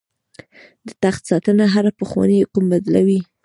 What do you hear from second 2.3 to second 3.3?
حکم بدلوي.